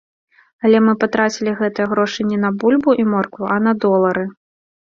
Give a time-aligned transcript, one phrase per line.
[0.69, 4.29] Але мы патрацілі гэтыя грошы не на бульбу і моркву, а на долары.